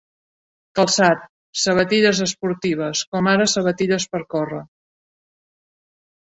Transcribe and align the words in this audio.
Calçat: 0.77 1.27
sabatilles 1.63 2.21
esportives, 2.27 3.03
com 3.13 3.29
ara 3.35 3.47
sabatilles 3.55 4.09
per 4.15 4.23
córrer. 4.33 4.63